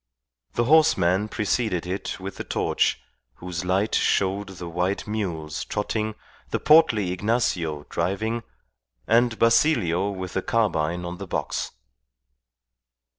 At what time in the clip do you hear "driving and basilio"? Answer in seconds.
7.87-10.09